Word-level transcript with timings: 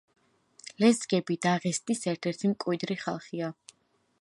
ლეზგები 0.83 1.37
დაღესტნის 1.47 2.01
ერთ-ერთი 2.13 2.51
მკვიდრი 2.55 2.99
ხალხია. 3.05 3.53